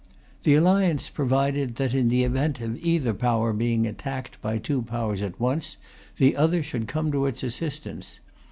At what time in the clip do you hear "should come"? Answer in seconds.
6.63-7.11